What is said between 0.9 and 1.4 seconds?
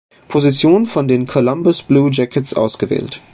den